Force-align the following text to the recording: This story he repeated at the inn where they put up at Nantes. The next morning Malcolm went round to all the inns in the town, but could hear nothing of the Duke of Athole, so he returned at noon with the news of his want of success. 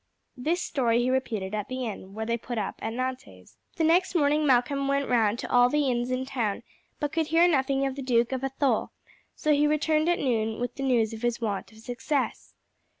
This 0.35 0.63
story 0.63 1.03
he 1.03 1.11
repeated 1.11 1.53
at 1.53 1.67
the 1.67 1.85
inn 1.85 2.15
where 2.15 2.25
they 2.25 2.35
put 2.35 2.57
up 2.57 2.73
at 2.81 2.91
Nantes. 2.93 3.59
The 3.75 3.83
next 3.83 4.15
morning 4.15 4.47
Malcolm 4.47 4.87
went 4.87 5.07
round 5.07 5.37
to 5.37 5.51
all 5.51 5.69
the 5.69 5.87
inns 5.91 6.09
in 6.09 6.21
the 6.21 6.25
town, 6.25 6.63
but 6.99 7.11
could 7.11 7.27
hear 7.27 7.47
nothing 7.47 7.85
of 7.85 7.93
the 7.95 8.01
Duke 8.01 8.31
of 8.31 8.43
Athole, 8.43 8.89
so 9.35 9.53
he 9.53 9.67
returned 9.67 10.09
at 10.09 10.17
noon 10.17 10.59
with 10.59 10.73
the 10.73 10.81
news 10.81 11.13
of 11.13 11.21
his 11.21 11.39
want 11.39 11.71
of 11.71 11.77
success. 11.77 12.55